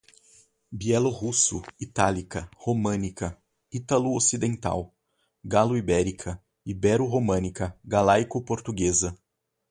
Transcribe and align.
bielorrusso, 0.79 1.57
itálica, 1.79 2.41
românica, 2.63 3.29
ítalo-ocidental, 3.77 4.81
galo-ibérica, 5.45 6.31
ibero-românica, 6.71 7.67
galaico-portuguesa 7.85 9.15